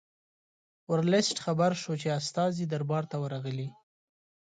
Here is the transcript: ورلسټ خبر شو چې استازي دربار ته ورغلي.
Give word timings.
ورلسټ 0.91 1.37
خبر 1.45 1.71
شو 1.81 1.93
چې 2.01 2.07
استازي 2.19 2.65
دربار 2.67 3.03
ته 3.11 3.15
ورغلي. 3.23 3.69